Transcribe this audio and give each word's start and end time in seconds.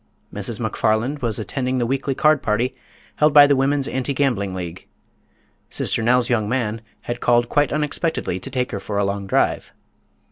Mrs. 0.33 0.59
McFarland 0.59 1.21
was 1.21 1.37
attending 1.37 1.77
the 1.77 1.85
weekly 1.85 2.15
card 2.15 2.41
party 2.41 2.73
held 3.17 3.33
by 3.35 3.45
the 3.45 3.55
Women's 3.55 3.87
Anti 3.87 4.15
Gambling 4.15 4.55
League. 4.55 4.87
Sister 5.69 6.01
Nell's 6.01 6.27
young 6.27 6.49
man 6.49 6.81
had 7.01 7.19
called 7.21 7.49
quite 7.49 7.71
unexpectedly 7.71 8.39
to 8.39 8.49
take 8.49 8.71
her 8.71 8.79
for 8.79 8.97
a 8.97 9.05
long 9.05 9.27
drive. 9.27 9.71